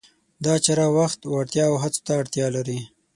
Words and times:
دا 0.45 0.53
چاره 0.65 0.87
وخت، 0.97 1.19
وړتیا 1.25 1.65
او 1.69 1.75
هڅو 1.83 1.99
ته 2.05 2.11
اړتیا 2.21 2.47
لري. 2.55 2.79